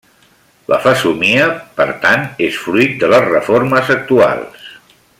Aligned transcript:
La 0.71 0.77
fesomia, 0.85 1.43
per 1.81 1.87
tant, 2.05 2.25
és 2.49 2.57
fruit 2.65 2.99
de 3.05 3.13
les 3.15 3.29
reformes 3.35 3.93
actuals. 4.01 4.67